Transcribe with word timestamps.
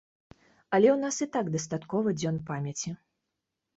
Але 0.77 0.87
ў 0.93 0.95
нас 1.03 1.15
і 1.27 1.29
так 1.37 1.53
дастаткова 1.55 2.17
дзён 2.23 2.43
памяці. 2.51 2.89